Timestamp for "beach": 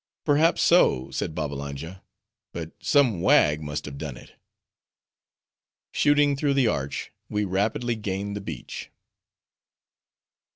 8.41-8.89